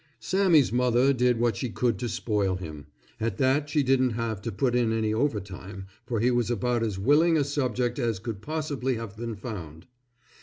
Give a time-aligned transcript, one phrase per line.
[0.19, 2.87] Sammy's mother did what she could to spoil him.
[3.19, 6.97] At that she didn't have to put in any overtime, for he was about as
[6.97, 9.85] willing a subject, as could possibly have been found.